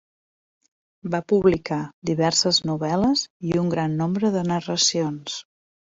[1.15, 1.79] Va publicar
[2.11, 5.43] diverses novel·les i un gran nombre de narracions.